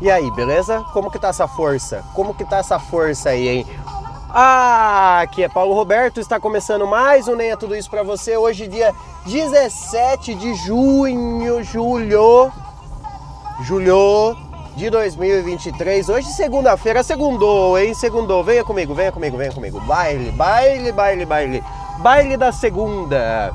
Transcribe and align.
E 0.00 0.10
aí, 0.10 0.30
beleza? 0.30 0.82
Como 0.94 1.10
que 1.10 1.18
tá 1.18 1.28
essa 1.28 1.46
força? 1.46 2.02
Como 2.14 2.32
que 2.32 2.44
tá 2.44 2.58
essa 2.58 2.78
força 2.78 3.30
aí, 3.30 3.48
hein? 3.48 3.66
Ah, 4.30 5.20
aqui 5.20 5.42
é 5.42 5.48
Paulo 5.48 5.74
Roberto, 5.74 6.20
está 6.20 6.40
começando 6.40 6.86
mais 6.86 7.28
um 7.28 7.34
Nem 7.34 7.50
é 7.50 7.56
Tudo 7.56 7.76
Isso 7.76 7.90
para 7.90 8.02
você. 8.02 8.34
Hoje, 8.34 8.66
dia 8.66 8.94
17 9.26 10.34
de 10.34 10.54
junho, 10.54 11.62
julho, 11.62 12.50
julho 13.60 14.36
de 14.74 14.88
2023. 14.88 16.08
Hoje, 16.08 16.28
segunda-feira, 16.28 17.02
segundou, 17.02 17.78
hein? 17.78 17.92
Segundou. 17.92 18.42
Venha 18.42 18.64
comigo, 18.64 18.94
venha 18.94 19.12
comigo, 19.12 19.36
venha 19.36 19.52
comigo. 19.52 19.80
Baile, 19.80 20.30
baile, 20.30 20.92
baile, 20.92 21.26
baile. 21.26 21.64
Baile 21.98 22.38
da 22.38 22.50
segunda. 22.52 23.52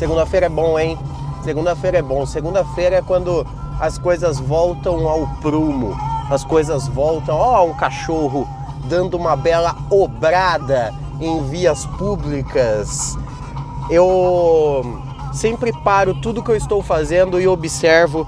Segunda-feira 0.00 0.46
é 0.46 0.48
bom, 0.48 0.78
hein? 0.78 0.98
Segunda-feira 1.44 1.98
é 1.98 2.02
bom. 2.02 2.24
Segunda-feira 2.24 2.96
é 2.96 3.02
quando 3.02 3.46
as 3.78 3.98
coisas 3.98 4.38
voltam 4.38 5.06
ao 5.06 5.26
prumo. 5.42 5.94
As 6.30 6.42
coisas 6.42 6.88
voltam, 6.88 7.36
ó, 7.36 7.66
um 7.66 7.74
cachorro 7.74 8.48
dando 8.86 9.18
uma 9.18 9.36
bela 9.36 9.76
obrada 9.90 10.90
em 11.20 11.44
vias 11.50 11.84
públicas. 11.98 13.14
Eu 13.90 15.02
sempre 15.34 15.70
paro 15.84 16.14
tudo 16.14 16.42
que 16.42 16.50
eu 16.50 16.56
estou 16.56 16.82
fazendo 16.82 17.38
e 17.38 17.46
observo 17.46 18.26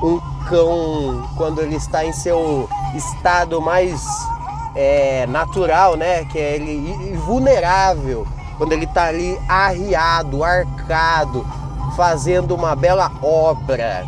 um 0.00 0.20
cão 0.48 1.28
quando 1.36 1.60
ele 1.60 1.74
está 1.74 2.04
em 2.04 2.12
seu 2.12 2.68
estado 2.94 3.60
mais 3.60 4.06
é, 4.76 5.26
natural, 5.26 5.96
né? 5.96 6.24
Que 6.26 6.38
é 6.38 6.54
ele 6.54 7.16
vulnerável, 7.26 8.24
quando 8.58 8.72
ele 8.72 8.84
está 8.84 9.04
ali 9.04 9.40
arriado, 9.48 10.44
arcado, 10.44 11.46
fazendo 11.96 12.54
uma 12.54 12.74
bela 12.74 13.10
obra. 13.22 14.04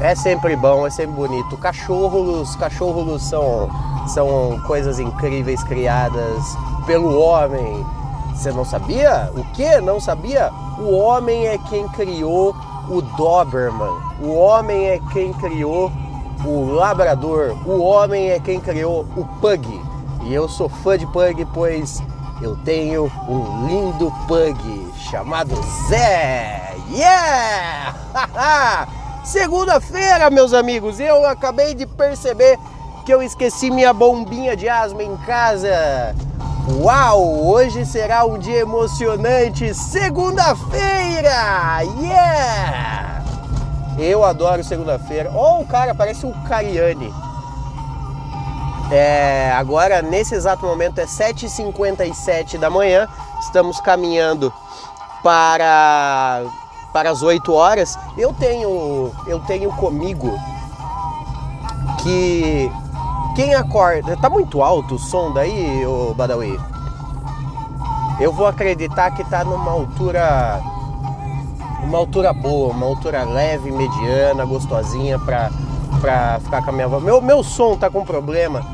É 0.00 0.14
sempre 0.14 0.56
bom, 0.56 0.86
é 0.86 0.90
sempre 0.90 1.14
bonito. 1.14 1.56
Cachorros, 1.58 2.56
cachorros 2.56 3.22
são, 3.22 3.70
são 4.08 4.60
coisas 4.66 4.98
incríveis 4.98 5.62
criadas 5.62 6.56
pelo 6.86 7.16
homem. 7.18 7.86
Você 8.34 8.50
não 8.50 8.64
sabia? 8.64 9.30
O 9.36 9.44
que? 9.52 9.80
Não 9.80 10.00
sabia? 10.00 10.50
O 10.78 10.96
homem 10.96 11.46
é 11.46 11.58
quem 11.58 11.86
criou 11.88 12.56
o 12.88 13.00
Doberman. 13.00 13.96
O 14.20 14.34
homem 14.34 14.86
é 14.88 15.00
quem 15.12 15.32
criou 15.34 15.92
o 16.44 16.72
labrador. 16.72 17.56
O 17.64 17.80
homem 17.80 18.30
é 18.30 18.40
quem 18.40 18.58
criou 18.58 19.06
o 19.16 19.24
pug. 19.40 19.83
E 20.24 20.32
eu 20.32 20.48
sou 20.48 20.70
fã 20.70 20.96
de 20.96 21.06
pug, 21.06 21.46
pois 21.52 22.02
eu 22.40 22.56
tenho 22.64 23.12
um 23.28 23.66
lindo 23.66 24.10
pug 24.26 24.92
chamado 25.10 25.54
Zé. 25.88 26.74
Yeah! 26.90 27.94
Segunda-feira, 29.22 30.30
meus 30.30 30.54
amigos, 30.54 30.98
eu 30.98 31.26
acabei 31.26 31.74
de 31.74 31.86
perceber 31.86 32.58
que 33.04 33.12
eu 33.12 33.22
esqueci 33.22 33.70
minha 33.70 33.92
bombinha 33.92 34.56
de 34.56 34.66
asma 34.66 35.02
em 35.02 35.14
casa. 35.18 36.16
Uau! 36.80 37.46
Hoje 37.46 37.84
será 37.84 38.24
um 38.24 38.38
dia 38.38 38.60
emocionante. 38.60 39.74
Segunda-feira! 39.74 41.82
Yeah! 42.00 43.24
Eu 43.98 44.24
adoro 44.24 44.64
segunda-feira. 44.64 45.30
Oh, 45.34 45.60
o 45.60 45.66
cara 45.66 45.94
parece 45.94 46.24
um 46.24 46.32
Cariani. 46.44 47.12
É, 48.96 49.50
agora, 49.50 50.00
nesse 50.00 50.36
exato 50.36 50.64
momento, 50.64 51.00
é 51.00 51.04
7h57 51.04 52.58
da 52.58 52.70
manhã. 52.70 53.08
Estamos 53.40 53.80
caminhando 53.80 54.52
para 55.20 56.44
para 56.92 57.10
as 57.10 57.20
8 57.20 57.52
horas, 57.52 57.98
eu 58.16 58.32
tenho, 58.32 59.10
eu 59.26 59.40
tenho 59.40 59.68
comigo 59.72 60.32
que 62.04 62.70
quem 63.34 63.52
acorda. 63.56 64.16
Tá 64.16 64.30
muito 64.30 64.62
alto 64.62 64.94
o 64.94 64.98
som 65.00 65.32
daí, 65.32 65.84
ô 65.84 66.14
Badawi? 66.14 66.56
Eu 68.20 68.32
vou 68.32 68.46
acreditar 68.46 69.10
que 69.10 69.28
tá 69.28 69.42
numa 69.42 69.72
altura. 69.72 70.60
Uma 71.82 71.98
altura 71.98 72.32
boa, 72.32 72.72
uma 72.72 72.86
altura 72.86 73.24
leve, 73.24 73.72
mediana, 73.72 74.44
gostosinha 74.44 75.18
pra, 75.18 75.50
pra 76.00 76.38
ficar 76.44 76.62
com 76.62 76.70
a 76.70 76.72
minha 76.72 76.86
voz. 76.86 77.02
Meu, 77.02 77.20
meu 77.20 77.42
som 77.42 77.76
tá 77.76 77.90
com 77.90 78.04
problema 78.04 78.73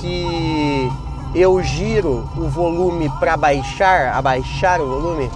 que 0.00 0.90
eu 1.34 1.62
giro 1.62 2.28
o 2.36 2.48
volume 2.48 3.10
para 3.20 3.36
baixar, 3.36 4.14
abaixar 4.14 4.80
o 4.80 4.86
volume 4.86 5.30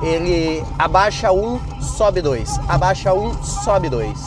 ele 0.00 0.64
abaixa 0.78 1.32
um, 1.32 1.58
sobe 1.80 2.22
dois, 2.22 2.60
abaixa 2.68 3.12
um, 3.12 3.34
sobe 3.42 3.88
dois. 3.88 4.20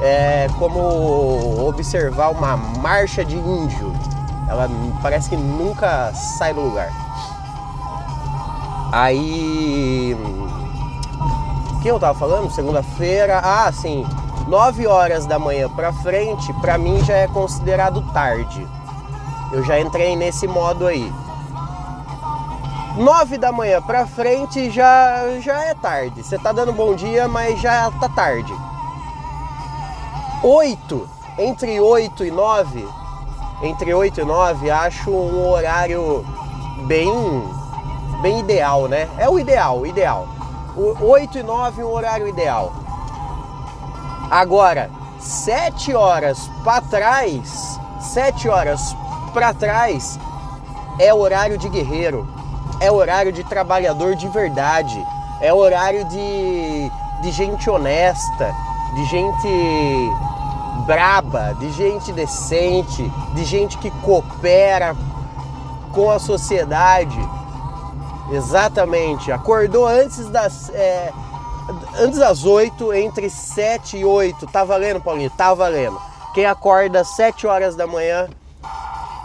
É 0.00 0.48
como 0.58 1.66
observar 1.66 2.30
uma 2.30 2.56
marcha 2.56 3.24
de 3.24 3.36
índio. 3.36 3.92
Ela 4.48 4.68
parece 5.00 5.30
que 5.30 5.36
nunca 5.36 6.12
sai 6.14 6.52
do 6.52 6.60
lugar. 6.60 6.90
Aí. 8.92 10.16
O 11.72 11.80
que 11.80 11.88
eu 11.88 11.98
tava 11.98 12.18
falando? 12.18 12.50
Segunda-feira. 12.50 13.40
Ah, 13.42 13.70
sim. 13.72 14.04
9 14.46 14.86
horas 14.86 15.26
da 15.26 15.38
manhã 15.38 15.68
pra 15.68 15.92
frente, 15.92 16.52
pra 16.54 16.76
mim 16.76 17.02
já 17.04 17.14
é 17.14 17.28
considerado 17.28 18.02
tarde. 18.12 18.66
Eu 19.52 19.64
já 19.64 19.78
entrei 19.78 20.16
nesse 20.16 20.46
modo 20.46 20.86
aí. 20.86 21.12
9 22.96 23.38
da 23.38 23.52
manhã 23.52 23.80
pra 23.80 24.06
frente 24.06 24.70
já, 24.70 25.38
já 25.40 25.64
é 25.64 25.74
tarde. 25.74 26.22
Você 26.22 26.38
tá 26.38 26.52
dando 26.52 26.72
bom 26.72 26.94
dia, 26.94 27.28
mas 27.28 27.60
já 27.60 27.90
tá 27.92 28.08
tarde. 28.08 28.52
8, 30.42 31.08
entre 31.38 31.80
8 31.80 32.24
e 32.24 32.30
9, 32.30 32.88
entre 33.62 33.94
8 33.94 34.20
e 34.20 34.24
9, 34.24 34.70
acho 34.70 35.10
um 35.10 35.48
horário 35.48 36.26
bem, 36.86 37.10
bem 38.20 38.40
ideal, 38.40 38.88
né? 38.88 39.08
É 39.16 39.28
o 39.28 39.38
ideal, 39.38 39.78
o 39.78 39.86
ideal. 39.86 40.26
O 40.76 41.06
8 41.06 41.38
e 41.38 41.42
9 41.42 41.84
um 41.84 41.92
horário 41.92 42.26
ideal. 42.26 42.81
Agora, 44.30 44.90
7 45.18 45.94
horas 45.94 46.50
para 46.64 46.80
trás, 46.80 47.78
7 48.00 48.48
horas 48.48 48.96
para 49.32 49.54
trás 49.54 50.18
é 50.98 51.12
horário 51.12 51.56
de 51.58 51.68
guerreiro 51.68 52.26
é 52.82 52.90
horário 52.90 53.30
de 53.32 53.44
trabalhador 53.44 54.16
de 54.16 54.26
verdade, 54.28 55.06
é 55.40 55.54
horário 55.54 56.04
de, 56.06 56.90
de 57.22 57.30
gente 57.30 57.70
honesta, 57.70 58.52
de 58.96 59.04
gente 59.04 60.10
braba, 60.84 61.54
de 61.60 61.70
gente 61.70 62.12
decente, 62.12 63.08
de 63.34 63.44
gente 63.44 63.78
que 63.78 63.88
coopera 64.02 64.96
com 65.92 66.10
a 66.10 66.18
sociedade. 66.18 67.18
Exatamente. 68.32 69.30
Acordou 69.30 69.86
antes 69.86 70.28
das. 70.28 70.68
É, 70.70 71.12
antes 71.98 72.18
das 72.18 72.44
8, 72.44 72.92
entre 72.94 73.28
7 73.30 73.98
e 73.98 74.04
8. 74.04 74.46
Tá 74.46 74.64
valendo, 74.64 75.00
Paulinho? 75.00 75.30
Tá 75.30 75.54
valendo. 75.54 76.00
Quem 76.34 76.46
acorda 76.46 77.00
às 77.00 77.08
7 77.16 77.46
horas 77.46 77.76
da 77.76 77.86
manhã 77.86 78.28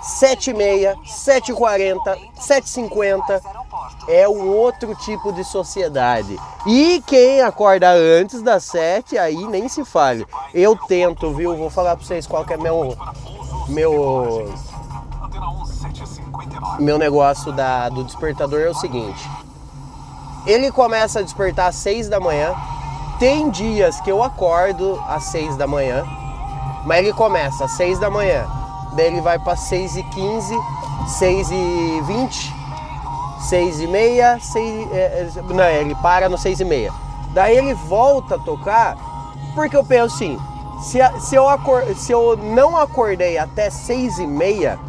7h30, 0.08 0.96
7h40, 1.06 2.00
7h50 2.40 3.42
é 4.08 4.28
um 4.28 4.48
outro 4.48 4.96
tipo 4.96 5.34
de 5.34 5.44
sociedade. 5.44 6.40
E 6.66 7.04
quem 7.06 7.42
acorda 7.42 7.92
antes 7.92 8.42
das 8.42 8.64
7, 8.66 9.18
aí 9.18 9.46
nem 9.48 9.68
se 9.68 9.84
fale. 9.84 10.26
Eu 10.54 10.78
tento, 10.88 11.34
viu? 11.34 11.58
Vou 11.58 11.70
falar 11.70 11.96
para 11.96 12.06
vocês 12.06 12.26
qual 12.26 12.46
que 12.46 12.54
é 12.54 12.58
meu 12.58 12.96
meu 13.68 14.54
meu 16.80 16.98
negócio 16.98 17.52
da, 17.52 17.90
do 17.90 18.04
despertador 18.04 18.62
é 18.62 18.70
o 18.70 18.74
seguinte. 18.74 19.30
Ele 20.48 20.72
começa 20.72 21.20
a 21.20 21.22
despertar 21.22 21.68
às 21.68 21.76
6 21.76 22.10
da 22.10 22.20
manhã. 22.20 22.56
Tem 23.20 23.50
dias 23.50 24.02
que 24.02 24.12
eu 24.12 24.24
acordo 24.24 25.00
às 25.08 25.26
6 25.26 25.56
da 25.58 25.68
manhã, 25.68 26.04
mas 26.86 27.00
ele 27.00 27.14
começa 27.14 27.66
às 27.66 27.72
6 27.72 28.00
da 28.00 28.10
manhã 28.10 28.48
daí 28.98 29.08
ele 29.08 29.22
vai 29.22 29.38
para 29.38 29.56
6 29.56 29.96
e 29.96 30.04
15, 30.04 30.56
6 31.20 31.52
e 31.52 32.02
20, 32.02 32.56
6 33.48 33.80
e 33.82 33.88
meia, 33.88 34.40
6, 34.40 34.92
é, 34.92 34.96
é, 34.96 35.42
não, 35.54 35.64
ele 35.64 35.96
para 35.96 36.28
no 36.28 36.38
6 36.38 36.60
e 36.60 36.66
meia. 36.66 36.92
Daí 37.32 37.56
ele 37.56 37.76
volta 37.76 38.36
a 38.36 38.40
tocar, 38.40 38.98
porque 39.54 39.78
eu 39.78 39.84
penso 39.84 40.16
assim, 40.16 40.40
se, 40.82 41.00
se, 41.20 41.36
eu, 41.36 41.48
acor, 41.48 41.84
se 41.96 42.12
eu 42.12 42.36
não 42.36 42.76
acordei 42.76 43.38
até 43.38 43.70
6 43.70 44.18
e 44.18 44.28
meia, 44.28 44.80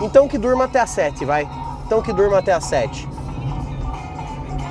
então 0.00 0.26
que 0.26 0.36
durma 0.36 0.64
até 0.64 0.80
as 0.80 0.90
7, 0.90 1.24
vai. 1.24 1.48
Então 1.86 2.02
que 2.02 2.12
durma 2.12 2.38
até 2.38 2.52
as 2.52 2.64
7. 2.64 3.08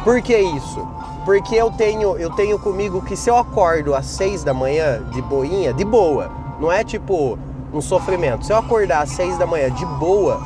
Por 0.04 0.22
que 0.22 0.38
isso? 0.38 0.88
Porque 1.26 1.56
eu 1.56 1.72
tenho, 1.72 2.18
eu 2.18 2.30
tenho 2.32 2.58
comigo 2.58 3.02
que 3.02 3.16
se 3.16 3.30
eu 3.30 3.38
acordo 3.38 3.94
às 3.94 4.06
6 4.06 4.44
da 4.44 4.54
manhã 4.54 5.04
de 5.12 5.22
boinha, 5.22 5.74
de 5.74 5.84
boa, 5.86 6.32
não 6.60 6.72
é 6.72 6.84
tipo 6.84 7.38
um 7.74 7.82
sofrimento. 7.82 8.46
Se 8.46 8.52
eu 8.52 8.58
acordar 8.58 9.04
às 9.04 9.10
seis 9.10 9.38
da 9.38 9.46
manhã 9.46 9.72
de 9.72 9.86
boa, 9.86 10.42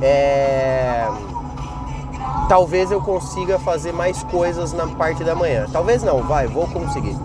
é... 0.00 1.08
talvez 2.48 2.90
eu 2.90 3.00
consiga 3.00 3.58
fazer 3.58 3.92
mais 3.92 4.22
coisas 4.24 4.72
na 4.72 4.86
parte 4.86 5.24
da 5.24 5.34
manhã. 5.34 5.66
Talvez 5.72 6.02
não, 6.02 6.22
vai, 6.22 6.46
vou 6.46 6.66
conseguir. 6.68 7.16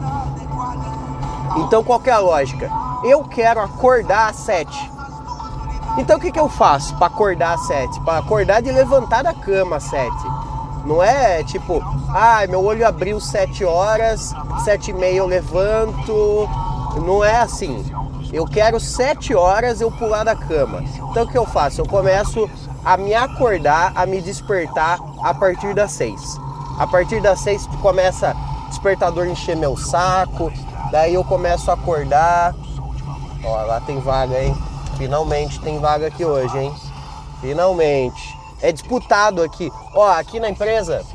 Então 1.57 1.83
qual 1.83 2.01
é 2.05 2.11
a 2.11 2.19
lógica? 2.19 2.69
Eu 3.03 3.23
quero 3.23 3.59
acordar 3.59 4.29
às 4.29 4.37
7. 4.37 4.91
Então 5.97 6.17
o 6.17 6.19
que, 6.19 6.31
que 6.31 6.39
eu 6.39 6.49
faço 6.49 6.95
para 6.97 7.07
acordar 7.07 7.53
às 7.53 7.67
7? 7.67 7.99
Para 8.01 8.19
acordar 8.19 8.61
de 8.61 8.71
levantar 8.71 9.23
da 9.23 9.33
cama 9.33 9.77
às 9.77 9.83
7. 9.83 10.11
Não 10.87 11.03
é 11.03 11.43
tipo, 11.43 11.83
ah, 12.07 12.45
meu 12.47 12.63
olho 12.63 12.87
abriu 12.87 13.19
7 13.19 13.65
horas, 13.65 14.33
7 14.63 14.91
e 14.91 14.93
meia 14.93 15.17
eu 15.17 15.27
levanto. 15.27 16.47
Não 17.05 17.23
é 17.25 17.35
assim. 17.41 17.83
Eu 18.31 18.45
quero 18.45 18.79
7 18.79 19.35
horas 19.35 19.81
eu 19.81 19.91
pular 19.91 20.23
da 20.23 20.33
cama. 20.33 20.81
Então 21.11 21.23
o 21.23 21.27
que 21.27 21.37
eu 21.37 21.45
faço? 21.45 21.81
Eu 21.81 21.85
começo 21.85 22.49
a 22.85 22.95
me 22.95 23.13
acordar, 23.13 23.91
a 23.95 24.05
me 24.05 24.21
despertar 24.21 24.97
a 25.21 25.33
partir 25.33 25.73
das 25.73 25.91
6. 25.91 26.37
A 26.79 26.87
partir 26.87 27.21
das 27.21 27.41
6 27.41 27.67
começa 27.81 28.33
despertador 28.69 29.27
encher 29.27 29.57
meu 29.57 29.75
saco, 29.75 30.51
daí 30.89 31.15
eu 31.15 31.23
começo 31.25 31.69
a 31.69 31.73
acordar. 31.73 32.55
Ó, 33.43 33.61
lá 33.63 33.81
tem 33.81 33.99
vaga, 33.99 34.41
hein? 34.41 34.55
Finalmente 34.97 35.59
tem 35.59 35.79
vaga 35.79 36.07
aqui 36.07 36.23
hoje, 36.23 36.57
hein? 36.57 36.73
Finalmente. 37.41 38.36
É 38.61 38.71
disputado 38.71 39.43
aqui. 39.43 39.71
Ó, 39.93 40.09
aqui 40.09 40.39
na 40.39 40.49
empresa, 40.49 41.05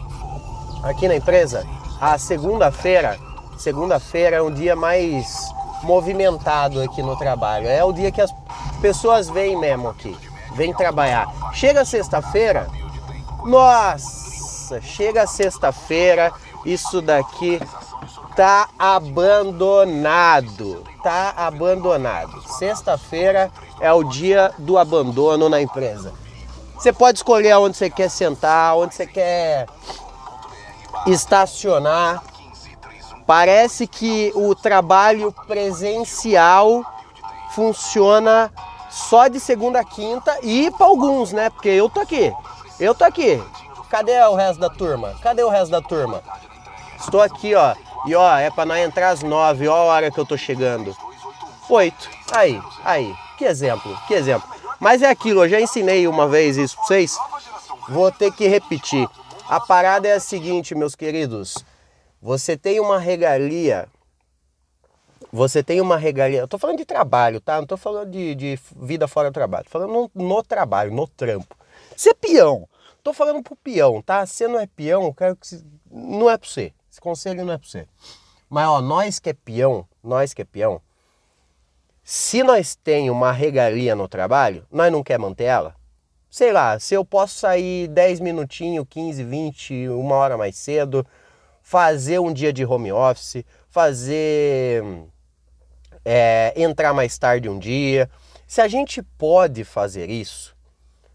aqui 0.82 1.08
na 1.08 1.16
empresa, 1.16 1.66
a 2.00 2.18
segunda-feira, 2.18 3.18
segunda-feira 3.58 4.36
é 4.36 4.42
um 4.42 4.52
dia 4.52 4.76
mais 4.76 5.50
movimentado 5.82 6.80
aqui 6.80 7.02
no 7.02 7.16
trabalho. 7.16 7.68
É 7.68 7.84
o 7.84 7.92
dia 7.92 8.12
que 8.12 8.20
as 8.20 8.32
pessoas 8.80 9.28
vêm 9.28 9.58
mesmo 9.58 9.88
aqui, 9.88 10.16
vêm 10.54 10.72
trabalhar. 10.72 11.28
Chega 11.52 11.84
sexta-feira, 11.84 12.68
nossa, 13.44 14.80
chega 14.80 15.26
sexta-feira, 15.26 16.32
isso 16.64 17.02
daqui 17.02 17.60
tá 18.36 18.68
abandonado. 18.78 20.32
Tá 21.02 21.34
abandonado. 21.36 22.40
Sexta-feira 22.46 23.50
é 23.80 23.92
o 23.92 24.04
dia 24.04 24.52
do 24.58 24.78
abandono 24.78 25.48
na 25.48 25.60
empresa. 25.60 26.12
Você 26.82 26.92
pode 26.92 27.18
escolher 27.18 27.56
onde 27.56 27.76
você 27.76 27.88
quer 27.88 28.10
sentar, 28.10 28.76
onde 28.76 28.96
você 28.96 29.06
quer 29.06 29.68
estacionar. 31.06 32.20
Parece 33.24 33.86
que 33.86 34.32
o 34.34 34.52
trabalho 34.52 35.30
presencial 35.46 36.84
funciona 37.54 38.52
só 38.90 39.28
de 39.28 39.38
segunda 39.38 39.78
a 39.78 39.84
quinta 39.84 40.36
e 40.42 40.72
para 40.72 40.86
alguns, 40.86 41.32
né? 41.32 41.50
Porque 41.50 41.68
eu 41.68 41.88
tô 41.88 42.00
aqui. 42.00 42.32
Eu 42.80 42.96
tô 42.96 43.04
aqui. 43.04 43.40
Cadê 43.88 44.20
o 44.22 44.34
resto 44.34 44.58
da 44.58 44.68
turma? 44.68 45.14
Cadê 45.22 45.44
o 45.44 45.48
resto 45.48 45.70
da 45.70 45.80
turma? 45.80 46.20
Estou 46.98 47.22
aqui, 47.22 47.54
ó. 47.54 47.76
E 48.08 48.16
ó, 48.16 48.36
é 48.38 48.50
para 48.50 48.80
entrar 48.80 49.10
às 49.10 49.22
nove, 49.22 49.68
ó 49.68 49.76
a 49.76 49.84
hora 49.84 50.10
que 50.10 50.18
eu 50.18 50.26
tô 50.26 50.36
chegando. 50.36 50.96
Oito. 51.68 52.10
Aí, 52.32 52.60
aí. 52.84 53.14
Que 53.38 53.44
exemplo, 53.44 53.96
que 54.08 54.14
exemplo. 54.14 54.61
Mas 54.82 55.00
é 55.00 55.08
aquilo, 55.08 55.44
eu 55.44 55.48
já 55.48 55.60
ensinei 55.60 56.08
uma 56.08 56.26
vez 56.26 56.56
isso 56.56 56.74
para 56.74 56.86
vocês. 56.86 57.16
Vou 57.88 58.10
ter 58.10 58.32
que 58.32 58.48
repetir. 58.48 59.08
A 59.48 59.60
parada 59.60 60.08
é 60.08 60.14
a 60.14 60.18
seguinte, 60.18 60.74
meus 60.74 60.96
queridos. 60.96 61.54
Você 62.20 62.56
tem 62.56 62.80
uma 62.80 62.98
regalia. 62.98 63.86
Você 65.32 65.62
tem 65.62 65.80
uma 65.80 65.96
regalia. 65.96 66.40
Eu 66.40 66.48
tô 66.48 66.58
falando 66.58 66.78
de 66.78 66.84
trabalho, 66.84 67.40
tá? 67.40 67.60
Não 67.60 67.66
tô 67.66 67.76
falando 67.76 68.10
de, 68.10 68.34
de 68.34 68.58
vida 68.74 69.06
fora 69.06 69.30
do 69.30 69.34
trabalho. 69.34 69.64
Tô 69.66 69.70
falando 69.70 70.10
no, 70.12 70.42
trabalho, 70.42 70.92
no 70.92 71.06
trampo. 71.06 71.56
Ser 71.96 72.10
é 72.10 72.14
peão. 72.14 72.68
Tô 73.04 73.12
falando 73.12 73.40
pro 73.40 73.54
peão, 73.54 74.02
tá? 74.02 74.26
Você 74.26 74.48
não 74.48 74.58
é 74.58 74.66
peão, 74.66 75.04
eu 75.04 75.14
quero 75.14 75.36
que. 75.36 75.62
Não 75.92 76.28
é 76.28 76.36
pra 76.36 76.48
você. 76.48 76.72
Esse 76.90 77.00
conselho 77.00 77.44
não 77.44 77.52
é 77.52 77.58
pra 77.58 77.68
você. 77.68 77.86
Mas, 78.50 78.66
ó, 78.66 78.80
nós 78.80 79.20
que 79.20 79.30
é 79.30 79.32
peão, 79.32 79.86
nós 80.02 80.34
que 80.34 80.42
é 80.42 80.44
peão, 80.44 80.82
se 82.04 82.42
nós 82.42 82.74
tem 82.74 83.10
uma 83.10 83.30
regalia 83.30 83.94
no 83.94 84.08
trabalho, 84.08 84.66
nós 84.70 84.90
não 84.90 85.02
quer 85.02 85.18
manter 85.18 85.44
ela? 85.44 85.76
Sei 86.28 86.52
lá, 86.52 86.78
se 86.80 86.94
eu 86.94 87.04
posso 87.04 87.38
sair 87.38 87.88
10 87.88 88.20
minutinhos, 88.20 88.86
15, 88.88 89.22
20, 89.22 89.88
uma 89.88 90.16
hora 90.16 90.36
mais 90.36 90.56
cedo, 90.56 91.06
fazer 91.60 92.18
um 92.18 92.32
dia 92.32 92.52
de 92.52 92.64
home 92.64 92.92
office, 92.92 93.44
fazer. 93.68 94.82
É, 96.04 96.52
entrar 96.56 96.92
mais 96.92 97.16
tarde 97.16 97.48
um 97.48 97.58
dia. 97.58 98.10
Se 98.46 98.60
a 98.60 98.66
gente 98.66 99.02
pode 99.16 99.62
fazer 99.62 100.10
isso, 100.10 100.56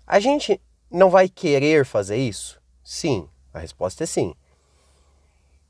a 0.05 0.19
gente 0.19 0.61
não 0.89 1.09
vai 1.09 1.27
querer 1.27 1.85
fazer 1.85 2.15
isso? 2.15 2.61
Sim, 2.81 3.27
a 3.53 3.59
resposta 3.59 4.05
é 4.05 4.07
sim. 4.07 4.33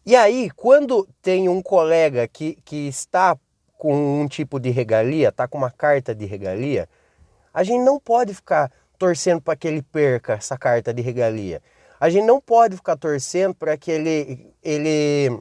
E 0.05 0.15
aí, 0.15 0.49
quando 0.51 1.07
tem 1.21 1.49
um 1.49 1.61
colega 1.61 2.27
que, 2.27 2.57
que 2.63 2.87
está 2.87 3.37
com 3.77 4.21
um 4.21 4.27
tipo 4.27 4.59
de 4.59 4.69
regalia, 4.69 5.29
está 5.29 5.47
com 5.47 5.57
uma 5.57 5.71
carta 5.71 6.13
de 6.13 6.25
regalia, 6.25 6.89
a 7.53 7.63
gente 7.63 7.83
não 7.83 7.99
pode 7.99 8.33
ficar 8.33 8.71
torcendo 8.97 9.41
para 9.41 9.55
que 9.55 9.67
ele 9.67 9.81
perca 9.81 10.33
essa 10.33 10.57
carta 10.57 10.93
de 10.93 11.01
regalia. 11.01 11.61
A 11.99 12.09
gente 12.09 12.25
não 12.25 12.39
pode 12.39 12.75
ficar 12.75 12.95
torcendo 12.95 13.55
para 13.55 13.77
que 13.77 13.89
ele, 13.89 14.53
ele 14.63 15.39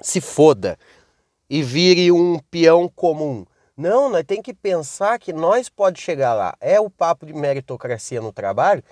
se 0.00 0.20
foda 0.20 0.78
e 1.48 1.62
vire 1.62 2.10
um 2.12 2.38
peão 2.50 2.88
comum. 2.88 3.44
Não, 3.76 4.08
nós 4.08 4.24
tem 4.26 4.42
que 4.42 4.52
pensar 4.52 5.18
que 5.18 5.32
nós 5.32 5.68
pode 5.68 6.00
chegar 6.00 6.34
lá. 6.34 6.54
É 6.60 6.80
o 6.80 6.90
papo 6.90 7.24
de 7.24 7.32
meritocracia 7.32 8.20
no 8.20 8.32
trabalho? 8.32 8.82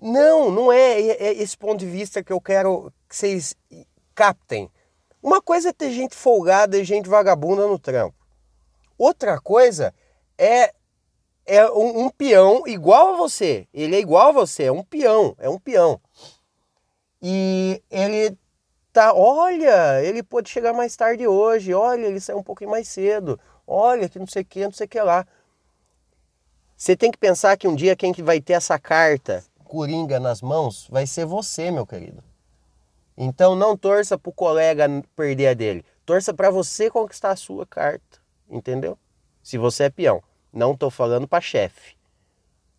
Não, 0.00 0.50
não 0.50 0.72
é, 0.72 1.00
é, 1.00 1.26
é 1.26 1.32
esse 1.34 1.56
ponto 1.56 1.78
de 1.78 1.86
vista 1.86 2.22
que 2.22 2.32
eu 2.32 2.40
quero 2.40 2.92
que 3.08 3.16
vocês 3.16 3.54
captem. 4.14 4.70
Uma 5.22 5.40
coisa 5.42 5.70
é 5.70 5.72
ter 5.72 5.90
gente 5.90 6.14
folgada 6.14 6.78
e 6.78 6.84
gente 6.84 7.08
vagabunda 7.08 7.66
no 7.66 7.78
trampo. 7.78 8.16
Outra 8.98 9.40
coisa 9.40 9.94
é 10.38 10.72
é 11.46 11.70
um, 11.70 12.06
um, 12.06 12.10
peão 12.10 12.64
igual 12.66 13.14
a 13.14 13.16
você. 13.16 13.68
Ele 13.72 13.94
é 13.94 14.00
igual 14.00 14.30
a 14.30 14.32
você, 14.32 14.64
é 14.64 14.72
um 14.72 14.82
peão, 14.82 15.36
é 15.38 15.48
um 15.48 15.58
peão. 15.58 16.00
E 17.22 17.80
ele 17.88 18.36
tá, 18.92 19.14
olha, 19.14 20.02
ele 20.02 20.22
pode 20.22 20.50
chegar 20.50 20.72
mais 20.72 20.96
tarde 20.96 21.26
hoje, 21.26 21.72
olha, 21.72 22.06
ele 22.06 22.20
saiu 22.20 22.38
um 22.38 22.42
pouquinho 22.42 22.70
mais 22.70 22.88
cedo, 22.88 23.38
olha, 23.66 24.08
que 24.08 24.18
não 24.18 24.26
sei 24.26 24.42
o 24.42 24.44
que, 24.44 24.64
não 24.64 24.72
sei 24.72 24.86
o 24.86 24.88
que 24.88 25.00
lá. 25.00 25.26
Você 26.76 26.96
tem 26.96 27.10
que 27.10 27.18
pensar 27.18 27.56
que 27.56 27.68
um 27.68 27.74
dia 27.74 27.96
quem 27.96 28.12
que 28.12 28.22
vai 28.22 28.40
ter 28.40 28.54
essa 28.54 28.78
carta 28.78 29.44
coringa 29.64 30.20
nas 30.20 30.42
mãos 30.42 30.88
vai 30.90 31.06
ser 31.06 31.24
você, 31.24 31.70
meu 31.70 31.86
querido. 31.86 32.22
Então 33.16 33.54
não 33.56 33.76
torça 33.76 34.18
para 34.18 34.30
o 34.30 34.32
colega 34.32 34.86
perder 35.14 35.48
a 35.48 35.54
dele, 35.54 35.84
torça 36.04 36.34
para 36.34 36.50
você 36.50 36.90
conquistar 36.90 37.30
a 37.30 37.36
sua 37.36 37.64
carta, 37.64 38.18
entendeu? 38.48 38.98
Se 39.42 39.56
você 39.56 39.84
é 39.84 39.90
peão. 39.90 40.22
Não 40.52 40.72
estou 40.72 40.90
falando 40.90 41.28
para 41.28 41.40
chefe. 41.40 41.96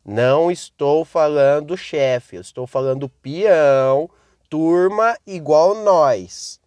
Não 0.03 0.49
estou 0.49 1.05
falando 1.05 1.77
chefe, 1.77 2.37
eu 2.37 2.41
estou 2.41 2.65
falando 2.65 3.07
peão, 3.07 4.09
turma 4.49 5.17
igual 5.27 5.75
nós. 5.75 6.59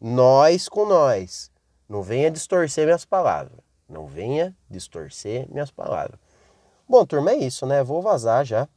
Nós 0.00 0.68
com 0.68 0.86
nós. 0.86 1.50
Não 1.88 2.02
venha 2.02 2.30
distorcer 2.30 2.84
minhas 2.84 3.04
palavras. 3.04 3.58
Não 3.88 4.06
venha 4.06 4.56
distorcer 4.68 5.46
minhas 5.50 5.70
palavras. 5.70 6.18
Bom, 6.88 7.04
turma, 7.04 7.32
é 7.32 7.36
isso, 7.36 7.66
né? 7.66 7.84
Vou 7.84 8.00
vazar 8.00 8.44
já. 8.44 8.68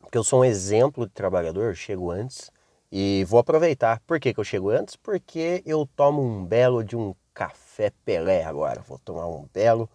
Porque 0.00 0.16
eu 0.16 0.24
sou 0.24 0.40
um 0.40 0.44
exemplo 0.44 1.06
de 1.06 1.12
trabalhador, 1.12 1.74
chego 1.76 2.10
antes. 2.10 2.50
E 2.92 3.24
vou 3.28 3.38
aproveitar. 3.38 4.00
Por 4.06 4.18
que, 4.18 4.34
que 4.34 4.40
eu 4.40 4.44
chego 4.44 4.70
antes? 4.70 4.96
Porque 4.96 5.62
eu 5.64 5.86
tomo 5.94 6.22
um 6.22 6.44
belo 6.44 6.82
de 6.82 6.96
um 6.96 7.14
café 7.32 7.92
Pelé 8.04 8.44
agora. 8.44 8.82
Vou 8.82 8.98
tomar 8.98 9.26
um 9.28 9.48
belo 9.52 9.88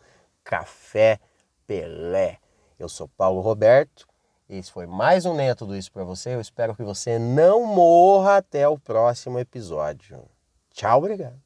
Café 0.44 1.20
Pelé. 1.68 2.40
Eu 2.80 2.88
sou 2.88 3.08
Paulo 3.08 3.42
Roberto. 3.42 4.08
Esse 4.48 4.72
foi 4.72 4.86
mais 4.86 5.26
um 5.26 5.36
Nem 5.36 5.54
Tudo 5.56 5.76
Isso 5.76 5.92
para 5.92 6.04
você. 6.04 6.36
Eu 6.36 6.42
espero 6.42 6.76
que 6.76 6.84
você 6.84 7.20
não 7.20 7.66
morra 7.66 8.38
até 8.38 8.68
o 8.68 8.78
próximo 8.78 9.40
episódio. 9.40 10.24
Tchau, 10.72 11.00
obrigado. 11.00 11.45